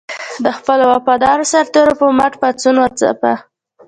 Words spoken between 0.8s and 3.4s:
وفادارو سرتېرو پر مټ پاڅون وځپه.